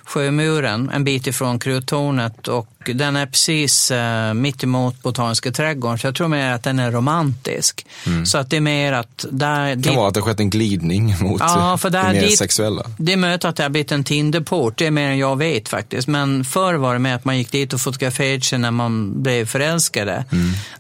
[0.08, 5.98] Sjömuren, en bit ifrån Kruttornet och den är precis eh, mitt emot Botaniska trädgården.
[6.00, 7.86] Så jag tror mer att den är romantisk.
[8.26, 9.76] Så att det är mer att där...
[9.76, 12.22] Det kan vara att det har skett en glidning mot Ja, för det där mer
[12.22, 12.84] dit- sexuella.
[12.98, 16.08] Det mötet har blivit en Tinderport, det är mer än jag vet faktiskt.
[16.08, 19.46] Men förr var det med att man gick dit och fotograferade sig när man blev
[19.46, 20.26] förälskade.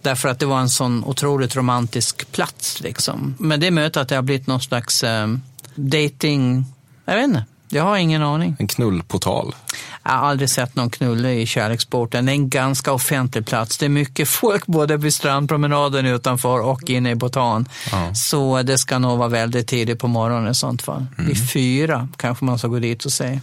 [0.01, 2.81] Därför att det var en sån otroligt romantisk plats.
[2.81, 3.35] Liksom.
[3.39, 5.27] Men det mötet att det har blivit någon slags eh,
[5.75, 6.65] dating,
[7.05, 7.43] jag vet inte.
[7.69, 8.55] Jag har ingen aning.
[8.59, 9.55] En knullportal.
[10.03, 12.25] Jag har aldrig sett någon knulle i kärleksporten.
[12.25, 13.77] Det är en ganska offentlig plats.
[13.77, 17.69] Det är mycket folk både vid strandpromenaden utanför och inne i botan.
[18.15, 21.05] Så det ska nog vara väldigt tidigt på morgonen i sånt fall.
[21.17, 23.39] Vid fyra kanske man ska gå dit och se.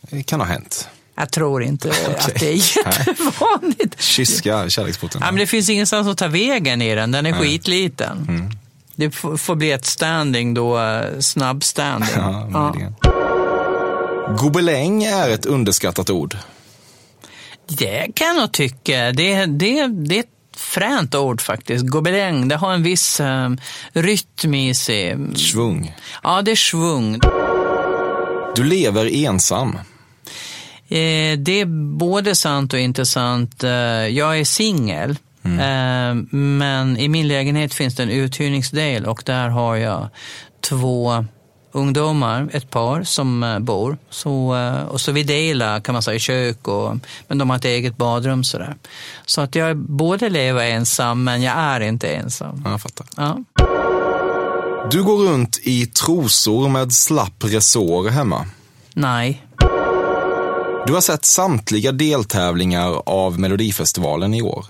[0.00, 0.88] Det kan ha hänt.
[1.16, 1.88] Jag tror inte
[2.18, 4.00] att det är jättevanligt.
[4.02, 5.20] Kyska kärleksporten.
[5.24, 7.10] Ja, men det finns ingenstans att ta vägen i den.
[7.10, 8.50] Den är skitliten.
[8.96, 12.08] Det f- får bli ett standing då, eh, snabbstanding.
[12.16, 12.94] Ja, möjligen.
[14.36, 16.36] Gobeläng är ett underskattat ord.
[17.66, 19.12] Det kan jag nog tycka.
[19.12, 21.86] Det, det, det är ett fränt ord faktiskt.
[21.86, 23.50] Gobeläng, det har en viss eh,
[23.92, 25.16] rytm i sig.
[25.36, 25.94] Svung.
[26.22, 27.20] Ja, det är svung.
[28.56, 29.78] Du lever ensam.
[30.88, 33.64] Eh, det är både sant och intressant.
[33.64, 33.70] Eh,
[34.06, 35.16] jag är singel.
[35.44, 40.08] Eh, men i min lägenhet finns det en uthyrningsdel och där har jag
[40.60, 41.24] två
[41.72, 43.96] ungdomar, ett par som eh, bor.
[44.10, 46.96] Så, eh, och så vi delar kan man säga kök, och,
[47.28, 48.44] men de har ett eget badrum.
[48.44, 48.76] Sådär.
[49.26, 52.62] Så att jag både lever ensam men jag är inte ensam.
[52.64, 53.06] Ja, jag fattar.
[53.16, 53.38] Ja.
[54.90, 58.46] Du går runt i trosor med slapp resår hemma.
[58.94, 59.42] Nej,
[60.86, 64.66] Du har sett samtliga deltävlingar av Melodifestivalen i år.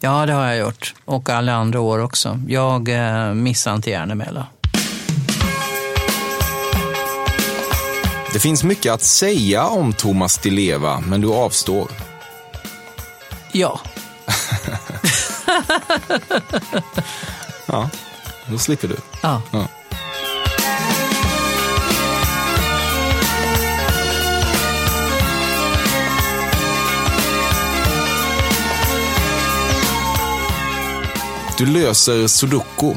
[0.00, 0.94] ja det har jag gjort.
[1.04, 2.40] Och alla andra år också.
[2.48, 4.46] Jag eh, missar inte Järnemella.
[8.34, 11.90] Det finns mycket att säga om Thomas Di Leva, men du avstår.
[13.52, 13.80] Ja.
[17.66, 17.90] Ja,
[18.46, 18.96] då slipper du.
[19.22, 19.42] ja.
[19.50, 19.68] Ja.
[31.58, 32.94] Du löser sudoku.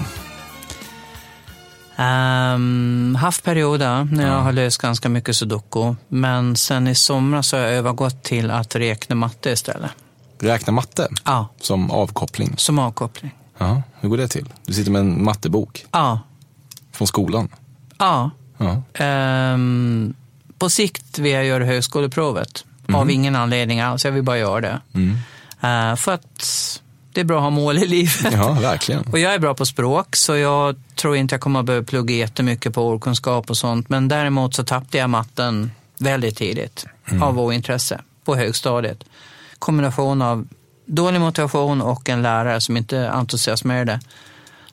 [2.00, 5.96] Um, haft perioder när jag har löst ganska mycket sudoku.
[6.08, 9.92] Men sen i somras har jag övergått till att räkna matte istället.
[10.40, 12.54] Räkna matte Ja, som avkoppling.
[12.58, 13.32] som avkoppling.
[13.58, 14.54] Ja, hur går det till?
[14.66, 16.20] Du sitter med en mattebok Ja,
[16.92, 17.50] från skolan.
[17.98, 18.30] ja.
[18.58, 18.82] Ja.
[19.06, 20.14] Ehm,
[20.58, 22.66] på sikt vill jag göra högskoleprovet.
[22.94, 24.80] Av ingen anledning alls, jag vill bara göra det.
[25.68, 26.82] Eh, för att
[27.18, 28.34] det är bra att ha mål i livet.
[28.34, 29.04] ja, verkligen.
[29.12, 32.16] Och jag är bra på språk, så jag tror inte jag kommer att behöva plugga
[32.16, 33.90] jättemycket på ordkunskap och sånt.
[33.90, 36.86] Men däremot så tappade jag matten väldigt tidigt
[37.22, 39.04] av ointresse på högstadiet.
[39.60, 40.48] Kombination av
[40.86, 44.00] dålig motivation och en lärare som inte entusiasmerade.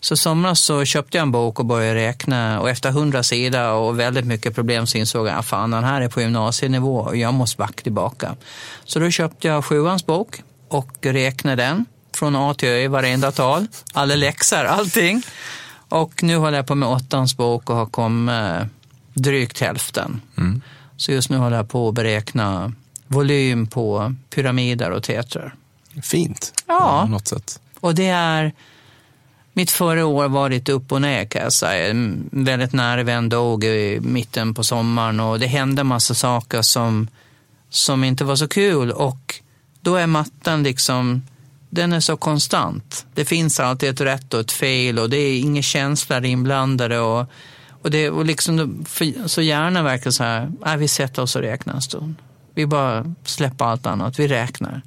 [0.00, 4.00] Så somras så köpte jag en bok och började räkna och efter hundra sidor och
[4.00, 7.34] väldigt mycket problem så insåg jag att fan den här är på gymnasienivå och jag
[7.34, 8.36] måste backa tillbaka.
[8.84, 11.84] Så då köpte jag sjuans bok och räknade den
[12.16, 15.22] från A till Ö i varenda tal, alla läxor, allting.
[15.88, 18.66] Och nu håller jag på med åttans bok och har kommit eh,
[19.14, 20.20] drygt hälften.
[20.96, 22.72] Så just nu håller jag på att beräkna
[23.06, 25.54] volym på pyramider och tetrar.
[26.02, 26.52] Fint.
[26.66, 27.02] Ja.
[27.06, 27.60] På något sätt.
[27.80, 28.52] Och det är,
[29.52, 31.90] mitt förra år var lite upp och ner kan jag säga.
[31.90, 37.08] En väldigt nära vän dog i mitten på sommaren och det hände massa saker som,
[37.70, 39.40] som inte var så kul och
[39.80, 41.22] då är matten liksom,
[41.74, 43.06] den är så konstant.
[43.14, 47.26] Det finns alltid ett rätt och ett fel och det är inga känslor inblandade och,
[47.82, 48.84] och, det, och liksom,
[49.26, 52.14] så gärna verkar så här, nej, vi sätter oss och räknar en stund.
[52.54, 54.82] Vi bara släpper allt annat, vi räknar.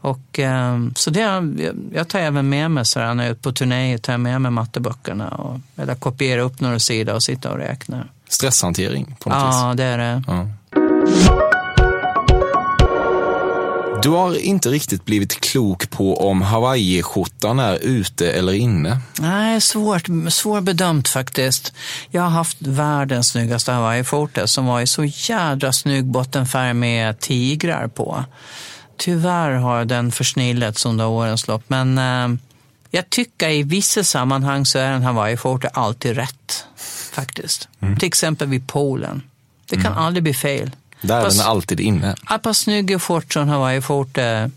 [0.00, 1.20] Och, ehm, så det,
[1.92, 4.20] jag- tar även med mig, så här, när jag är ute på turné, tar jag
[4.20, 5.28] med mig matteböckerna.
[5.28, 8.10] Och, eller kopierar upp några sidor och sitter och räknar.
[8.28, 9.76] Stresshantering på något Ja, vis.
[9.76, 10.22] det är det.
[10.26, 11.45] Ja.
[14.06, 19.00] Du har inte riktigt blivit klok på om hawaiiskjortan är ute eller inne.
[19.18, 21.72] Nej, svårt, svårbedömt faktiskt.
[22.10, 27.88] Jag har haft världens snyggaste hawaiiskjorta som var i så jädra snygg bottenfärg med tigrar
[27.88, 28.24] på.
[28.96, 32.38] Tyvärr har den försnillats under årens lopp, men eh,
[32.90, 36.64] jag tycker i vissa sammanhang så är en hawaiiskjorta alltid rätt,
[37.12, 37.68] faktiskt.
[37.98, 39.22] Till exempel vid Polen.
[39.70, 40.70] Det kan aldrig bli fel.
[41.06, 42.14] Där är den alltid inne.
[42.34, 44.50] ett par snygga skjortor, en hawaiiskjorta,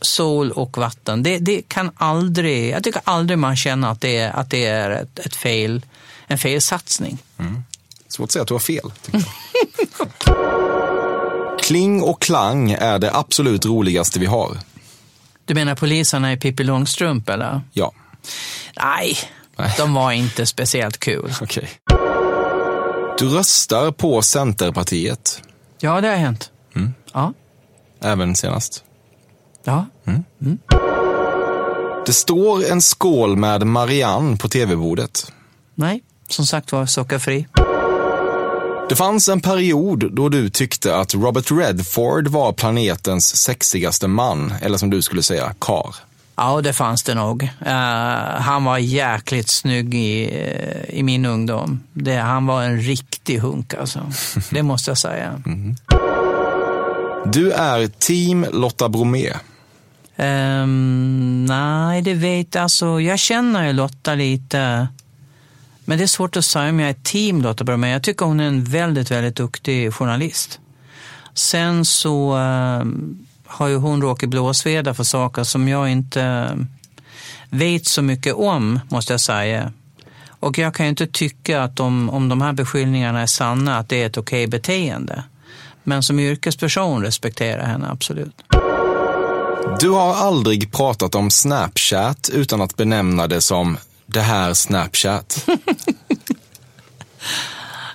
[0.00, 1.22] sol och vatten.
[1.22, 4.90] Det, det kan aldrig, jag tycker aldrig man känner att det är, att det är
[4.90, 5.82] ett, ett fel,
[6.26, 7.18] en felsatsning.
[8.08, 8.92] Svårt att säga att du har fel.
[11.62, 14.58] Kling och klang är det absolut roligaste vi har.
[15.44, 17.60] Du menar poliserna i Pippi Långstrump eller?
[17.72, 17.92] Ja,
[18.82, 19.18] Nej,
[19.56, 19.74] Nej.
[19.78, 21.32] de var inte speciellt kul.
[21.40, 21.70] okej.
[23.18, 25.42] Du röstar på Centerpartiet,
[25.80, 26.50] Ja, det har hänt.
[27.12, 27.32] Ja,
[28.02, 28.84] även senast.
[29.64, 29.86] ja.
[32.06, 35.32] Det står en skål med Marianne på tv-bordet.
[35.74, 37.46] Nej, som sagt var sockerfri.
[38.88, 44.78] Det fanns en period då du tyckte att Robert Redford var planetens sexigaste man, eller
[44.78, 45.96] som du skulle säga, kar.
[46.42, 47.42] Ja, det fanns det nog.
[47.42, 51.80] Eh, han var jäkligt snygg i, eh, i min ungdom.
[51.92, 54.00] Det, han var en riktig hunk alltså.
[54.50, 55.42] Det måste jag säga.
[57.26, 59.32] Du är team Lotta Bromé.
[60.16, 63.00] Ehm, nej, det vet alltså.
[63.00, 64.88] Jag känner ju Lotta lite.
[65.84, 67.90] Men det är svårt att säga om jag är team Lotta Bromé.
[67.90, 70.60] Jag tycker hon är en väldigt, väldigt duktig journalist.
[71.34, 76.54] Sen så ehm, har ju hon råkat blåsveda för saker som jag inte eh,
[77.50, 79.72] vet så mycket om, måste jag säga.
[80.40, 83.88] Och jag kan ju inte tycka att om, om de här beskyllningarna är sanna, att
[83.88, 85.24] det är ett okej beteende.
[85.84, 88.42] Men som yrkesperson respekterar jag henne absolut.
[89.80, 95.46] Du har aldrig pratat om Snapchat utan att benämna det som det här Snapchat.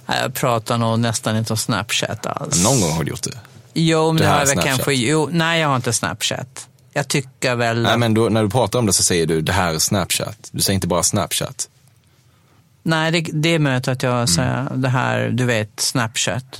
[0.08, 2.64] Jag pratar nog nästan inte om Snapchat alls.
[2.64, 3.55] Någon gång har du gjort det.
[3.76, 4.94] Jo, men Det har jag väl kanske...
[4.94, 6.68] Jo, nej, jag har inte Snapchat.
[6.94, 7.82] Jag tycker väl...
[7.82, 10.50] Nej, men då, när du pratar om det så säger du det här är Snapchat.
[10.52, 11.70] Du säger inte bara Snapchat.
[12.84, 14.16] Nej, det, det är möjligt att Mm.
[14.18, 16.60] jag säger det här, du vet, Snapchat.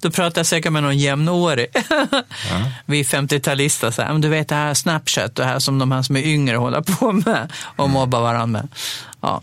[0.00, 1.66] Då pratar jag säkert med någon jämnårig.
[2.86, 5.92] Vi är 50-talister, så här, men du vet det här Snapchat, det här som de
[5.92, 7.92] här som är yngre håller på med och Mm.
[7.94, 8.68] mobbar varandra med.
[9.20, 9.42] Ja.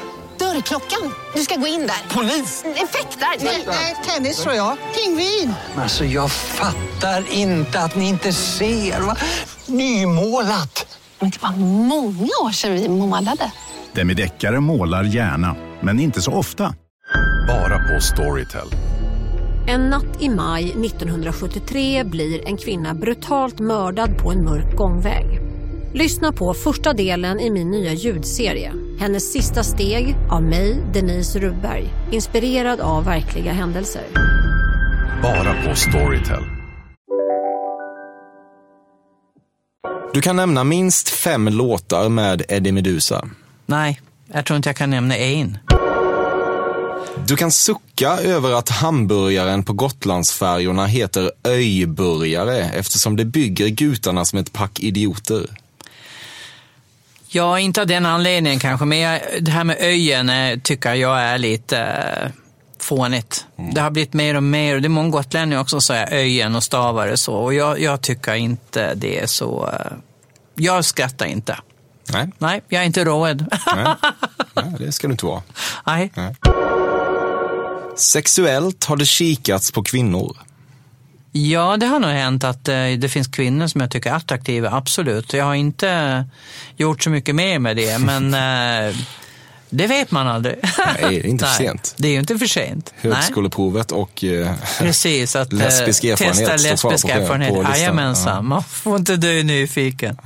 [0.53, 1.13] Dörrklockan.
[1.35, 2.15] Du ska gå in där.
[2.15, 2.63] Polis?
[2.75, 3.27] Effektar?
[3.67, 4.77] Nej, tennis tror jag.
[4.95, 5.53] Pingvin.
[5.75, 9.01] Alltså jag fattar inte att ni inte ser.
[9.01, 9.17] Va?
[9.65, 10.97] Nymålat!
[11.19, 13.51] Men det var många år sedan vi målade.
[13.93, 16.75] Demideckare målar gärna, men inte så ofta.
[17.47, 18.67] Bara på Storytel.
[19.67, 25.50] En natt i maj 1973 blir en kvinna brutalt mördad på en mörk gångväg.
[25.93, 28.73] Lyssna på första delen i min nya ljudserie.
[28.99, 31.93] Hennes sista steg av mig, Denise Rubberg.
[32.11, 34.03] Inspirerad av verkliga händelser.
[35.23, 36.43] Bara på Storytel.
[40.13, 43.29] Du kan nämna minst fem låtar med Eddie Meduza.
[43.65, 44.01] Nej,
[44.33, 45.57] jag tror inte jag kan nämna en.
[47.27, 54.39] Du kan sucka över att hamburgaren på Gotlandsfärjorna heter öjburgare eftersom det bygger gutarna som
[54.39, 55.60] ett pack idioter.
[57.33, 61.37] Ja, inte av den anledningen kanske, men det här med öjen eh, tycker jag är
[61.37, 62.29] lite eh,
[62.79, 63.45] fånigt.
[63.73, 66.55] Det har blivit mer och mer, och det är många gotlänningar också som säger öjen
[66.55, 67.33] och stavar det så.
[67.33, 69.69] Och jag, jag tycker inte det är så...
[69.73, 69.97] eh,
[70.55, 71.57] jag skrattar inte.
[72.13, 73.45] Nej, Nej, jag är inte road.
[73.75, 73.95] nej.
[74.53, 75.41] nej det ska du inte vara.
[75.85, 76.11] Nej.
[77.95, 80.37] Sexuellt har det kikats på kvinnor.
[81.31, 84.71] Ja, det har nog hänt att eh, det finns kvinnor som jag tycker är attraktiva,
[84.71, 85.33] absolut.
[85.33, 86.25] Jag har inte
[86.77, 88.33] gjort så mycket mer med det, men
[88.89, 88.95] eh,
[89.69, 90.55] det vet man aldrig.
[90.61, 91.93] Nej, det är inte för Nej, sent.
[91.97, 92.93] Det är ju inte för sent.
[93.01, 93.13] Nej.
[93.13, 97.53] Högskoleprovet och eh, Precis, att lesbisk erfarenhet testa lesbisk erfarenhet.
[97.53, 97.71] listan.
[97.73, 98.41] Jajamensan, Ja.
[98.41, 100.17] man får inte dö nyfiken.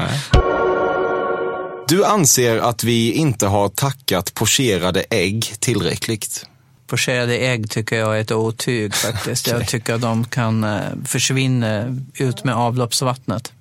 [1.88, 6.46] Du anser att vi inte har tackat pocherade ägg tillräckligt.
[6.88, 9.48] Pocherade ägg tycker jag är ett otyg faktiskt.
[9.48, 13.52] Jag tycker att de kan eh, försvinna ut med avloppsvattnet.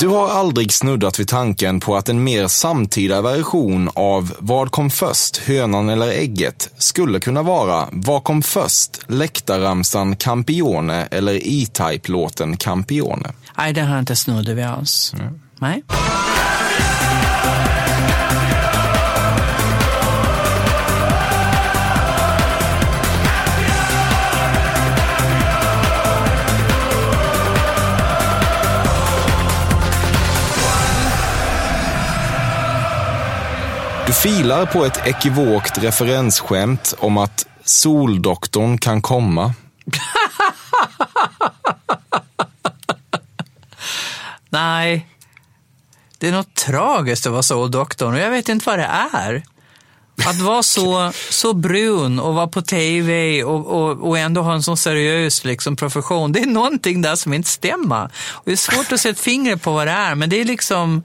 [0.00, 4.90] Du har aldrig snuddat vid tanken på att en mer samtida version av Vad kom
[4.90, 13.32] först, hönan eller ägget skulle kunna vara Vad kom först, läktarramsan Campione eller E-Type-låten Campione?
[13.56, 15.14] Nej, det har jag inte snuddat vid alls.
[15.58, 15.82] Nej.
[34.22, 39.54] filar på ett ekivokt referensskämt om att Soldoktorn kan komma.
[44.48, 45.06] Nej,
[46.18, 49.42] det är något tragiskt att vara Soldoktorn och jag vet inte vad det är.
[50.26, 54.62] Att vara så, så brun och vara på tv och, och, och ändå ha en
[54.62, 58.04] så seriös liksom, profession, det är någonting där som inte stämmer.
[58.30, 61.02] Och det är svårt att sätta fingret på vad det är, men det är liksom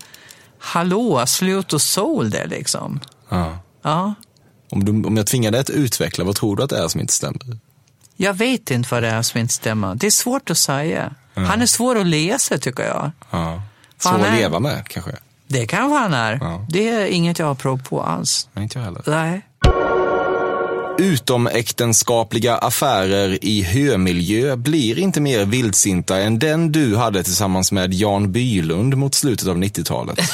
[0.66, 3.00] hallå, slut och sol det liksom.
[3.30, 3.58] Ja.
[3.82, 4.14] Ja.
[4.72, 7.02] Om, du, om jag tvingar dig att utveckla, vad tror du att det är som
[7.02, 7.60] inte stämmer?
[8.16, 9.96] Jag vet inte vad det är som inte stämmer.
[9.96, 11.14] Det är svårt att säga.
[11.34, 13.12] Han är svår att läsa tycker jag.
[13.32, 13.62] Ja.
[13.98, 15.12] Svår att leva med kanske?
[15.48, 16.38] Det kanske han är.
[16.42, 16.66] Ja.
[16.70, 18.50] Det är inget jag har prov på alls.
[18.54, 19.04] Nej, inte jag heller.
[19.06, 19.42] Nej.
[20.98, 28.32] Utomäktenskapliga affärer i hömiljö blir inte mer vildsinta än den du hade tillsammans med Jan
[28.32, 30.20] Bylund mot slutet av 90-talet.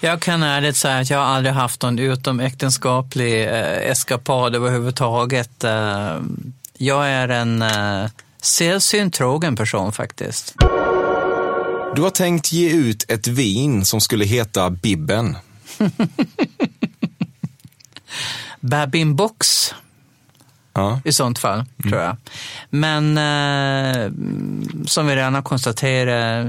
[0.00, 5.64] Jag kan ärligt säga att jag aldrig haft någon utomäktenskaplig eh, eskapad överhuvudtaget.
[5.64, 6.16] Eh,
[6.78, 8.10] jag är en eh,
[8.42, 10.54] sällsynt trogen person faktiskt.
[11.96, 15.36] Du har tänkt ge ut ett vin som skulle heta Bibben.
[18.60, 19.74] Babin Box
[20.74, 21.00] Ja.
[21.04, 22.16] i sånt fall, tror jag.
[22.70, 24.12] Men eh,
[24.86, 26.46] som vi redan har konstaterat,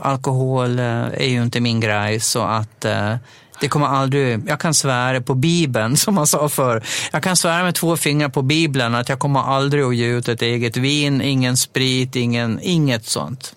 [0.00, 3.16] alkohol eh, är ju inte min grej så att eh,
[3.60, 6.84] det kommer aldrig, jag kan svära på Bibeln som man sa förr.
[7.12, 10.28] Jag kan svära med två fingrar på Bibeln att jag kommer aldrig att ge ut
[10.28, 13.54] ett eget vin, ingen sprit, ingen, inget sånt.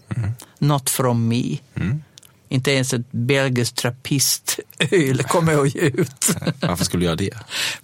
[0.60, 1.58] Not from me.
[2.52, 6.36] Inte ens ett belgiskt trappistöl kommer att ge ut.
[6.60, 7.34] Varför skulle jag det?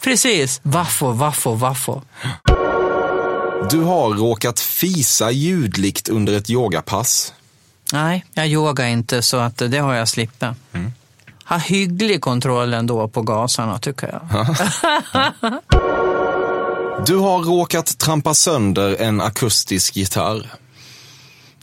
[0.02, 2.02] Precis, vaffo, vaffo, vaffo.
[3.70, 7.34] Du har råkat fisa ljudligt under ett yogapass.
[7.94, 10.44] Nej, jag yogar inte så att det har jag slippt.
[11.44, 14.48] Har hygglig kontroll ändå på gasarna tycker jag.
[17.06, 20.54] Du har råkat trampa sönder en akustisk gitarr.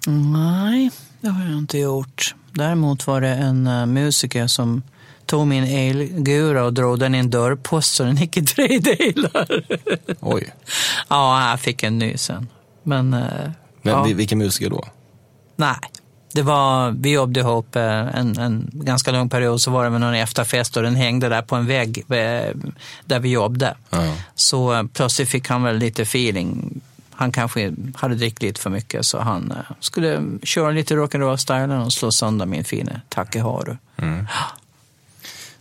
[0.07, 0.91] Nej,
[1.21, 2.35] det har jag inte gjort.
[2.55, 4.83] Däremot var det en eh, musiker som
[5.27, 9.65] tog min elgura och drog den i en dörrpost så den gick i tre delar.
[10.21, 10.55] Oj.
[11.09, 12.49] ja, jag fick en ny sen.
[12.83, 13.21] Men, eh,
[13.83, 14.03] Men ja.
[14.03, 14.85] vi- vilken musiker då?
[15.57, 15.77] Nej,
[16.35, 17.83] det var, vi jobbade ihop eh,
[18.17, 21.43] en, en ganska lång period, så var det med någon efterfest och den hängde där
[21.43, 22.05] på en vägg
[23.05, 23.77] där vi jobbade.
[24.35, 26.81] Så eh, plötsligt fick han väl lite feeling.
[27.17, 31.93] Han kanske hade druckit lite för mycket så han eh, skulle köra lite rock'n'roll-stilen och
[31.93, 33.77] slå sönder min fina Takeharu.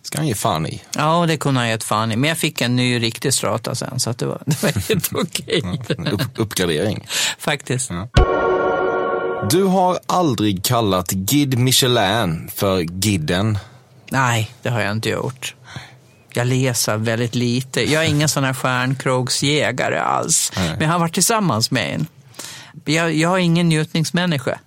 [0.02, 0.82] Ska han ge fan i.
[0.96, 2.16] Ja, det kunde han gett fan i.
[2.16, 5.64] Men jag fick en ny riktig strata sen så det var, det var helt okej.
[6.12, 7.08] Upp, uppgradering.
[7.38, 7.92] Faktiskt.
[9.50, 13.58] Du har aldrig kallat Guide Michelin för Gidden.
[14.12, 15.56] Nej, det har jag inte gjort.
[16.34, 17.92] Jag läser väldigt lite.
[17.92, 20.52] Jag är ingen sån här stjärnkrogsjägare alls.
[20.56, 22.08] Men jag har varit tillsammans med en.
[22.86, 24.60] Jag, jag är ingen njutningsmänniska.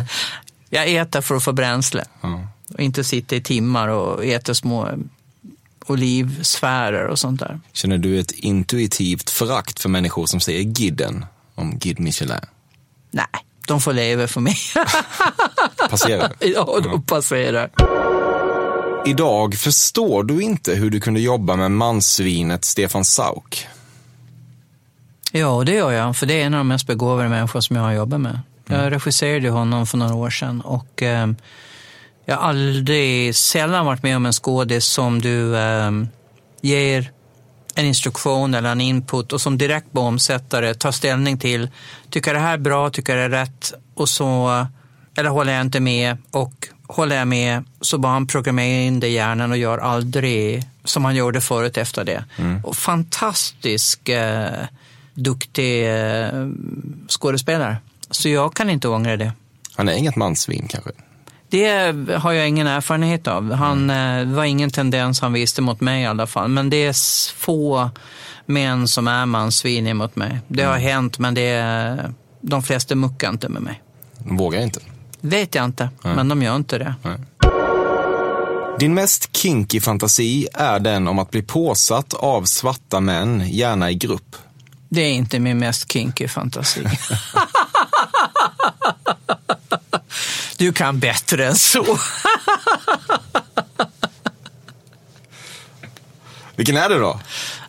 [0.70, 2.04] jag äter för att få bränsle.
[2.74, 4.88] Och inte sitta i timmar och äta små
[5.86, 7.60] olivsfärer och sånt där.
[7.72, 12.40] Känner du ett intuitivt förakt för människor som säger Gidden om Guide Michelin?
[13.10, 13.26] Nej,
[13.66, 14.56] de får leva för mig.
[15.90, 16.32] Passerar.
[16.40, 17.70] ja, de passerar.
[19.06, 23.66] Idag förstår du inte hur du kunde jobba med mansvinet Stefan Sauk.
[25.32, 26.16] Ja, det gör jag.
[26.16, 28.40] För det är en av de mest begåvade människor som jag har jobbat med.
[28.66, 31.28] Jag regisserade honom för några år sedan och eh,
[32.24, 35.90] jag har aldrig, sällan varit med om en skådis som du eh,
[36.60, 37.10] ger
[37.74, 41.68] en instruktion eller en input och som direkt omsättare tar ställning till,
[42.10, 44.66] tycker det här är bra, tycker det är rätt och så,
[45.16, 49.08] eller håller jag inte med och håller jag med så bara han programmerar in det
[49.08, 52.24] i hjärnan och gör aldrig som han gjorde förut efter det.
[52.64, 54.64] Och fantastisk eh,
[55.14, 56.48] duktig eh,
[57.08, 57.76] skådespelare.
[58.10, 59.32] Så jag kan inte ångra det.
[59.74, 60.90] Han är inget mansvin kanske?
[61.48, 63.52] Det har jag ingen erfarenhet av.
[63.52, 66.48] Han eh, var ingen tendens han visste mot mig i alla fall.
[66.48, 66.94] Men det är
[67.36, 67.90] få
[68.46, 70.38] män som är mansvin mot mig.
[70.48, 73.82] Det har hänt, men det är, de flesta muckar inte med mig.
[74.18, 74.80] De vågar inte.
[75.26, 76.94] Vet jag inte, men de gör inte det.
[78.78, 83.94] Din mest kinky fantasi är den om att bli påsatt av svarta män, gärna i
[83.94, 84.36] grupp.
[84.88, 86.84] Det är inte min mest kinky fantasi.
[90.56, 91.98] du kan bättre än så.
[96.56, 97.20] Vilken är det då?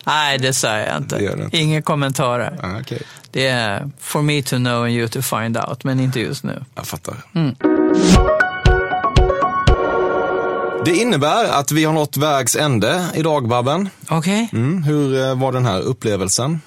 [0.05, 1.17] Nej, det säger jag inte.
[1.17, 1.57] Det du inte.
[1.57, 2.59] Inga kommentarer.
[2.63, 3.01] Ah, okej.
[3.35, 6.63] Det är for me to know and you to find out, men inte just nu.
[6.75, 7.15] Jag fattar.
[7.33, 7.55] Mm.
[10.85, 13.89] Det innebär att vi har nått vägs ände idag, Babben.
[14.09, 14.49] Okej.
[14.53, 16.61] Mm, hur eh, var den här upplevelsen?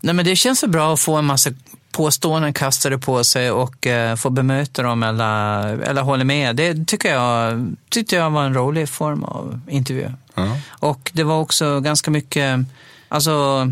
[0.00, 1.50] Nej, men det känns så bra att få en massa
[1.92, 6.56] påståenden kastade på sig och eh, få bemöta dem eller, eller hålla med.
[6.56, 10.10] Det tycker jag, tyckte jag var en rolig form av intervju.
[10.34, 10.56] Ja.
[10.70, 12.60] Och det var också ganska mycket,
[13.08, 13.66] alltså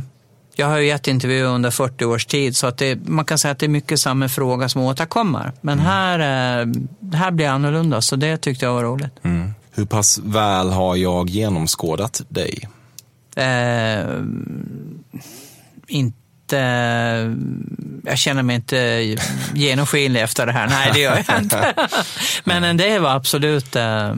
[0.54, 3.52] jag har ju gett intervjuer under 40 års tid så att det, man kan säga
[3.52, 5.52] att det är mycket samma fråga som återkommer.
[5.60, 6.66] Men här, eh,
[7.14, 9.12] här blir det annorlunda så det tyckte jag var roligt.
[9.22, 9.54] Mm.
[9.72, 12.68] Hur pass väl har jag genomskådat dig?
[13.36, 14.04] Eh,
[15.86, 16.56] inte...
[18.04, 19.16] Jag känner mig inte
[19.54, 20.68] genomskinlig efter det här.
[20.68, 21.74] Nej, det gör jag inte.
[22.44, 24.14] Men det var absolut eh,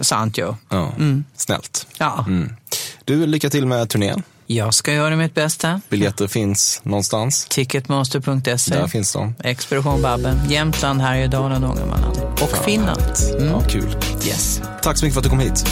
[0.00, 0.56] sant, jo.
[0.68, 0.92] Ja.
[0.98, 1.24] Mm.
[1.36, 1.86] Snällt.
[1.98, 2.24] Ja.
[2.28, 2.56] Mm.
[3.04, 4.22] Du, lycka till med turnén.
[4.46, 5.80] Jag ska göra mitt bästa.
[5.88, 7.46] Biljetter finns någonstans.
[7.50, 8.74] Ticketmaster.se.
[8.74, 9.34] Där finns de.
[9.44, 10.50] Expedition Babben.
[10.50, 12.18] Jämtland, Härjedalen, Ångermanland.
[12.32, 12.64] Och Fan.
[12.64, 13.02] Finland.
[13.38, 13.48] Mm.
[13.48, 13.96] Ja, kul.
[14.26, 14.62] Yes.
[14.82, 15.66] Tack så mycket för att du kom hit.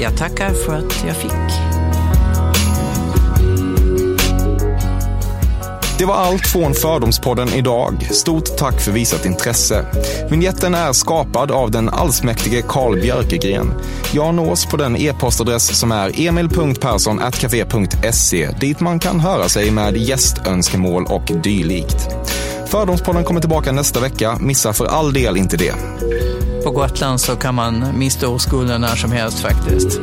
[0.00, 1.81] Jag tackar för att jag fick.
[6.02, 8.08] Det var allt från Fördomspodden idag.
[8.10, 9.84] Stort tack för visat intresse.
[10.30, 13.72] Vinjetten är skapad av den allsmäktige Carl Björkegren.
[14.12, 21.06] Jag nås på den e-postadress som är emil.perssonatkafe.se dit man kan höra sig med gästönskemål
[21.08, 22.08] och dylikt.
[22.66, 24.38] Fördomspodden kommer tillbaka nästa vecka.
[24.40, 25.74] Missa för all del inte det.
[26.64, 30.00] På Gotland så kan man mista oskulden när som helst faktiskt.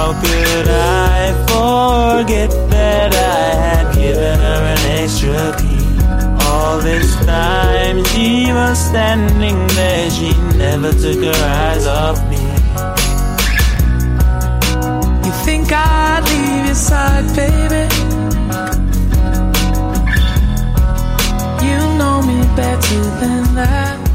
[0.00, 5.84] How could I forget that I had given her an extra key?
[6.46, 12.40] All this time she was standing there, she never took her eyes off me.
[15.26, 17.84] You think I'd leave your side, baby?
[21.66, 24.09] You know me better than that.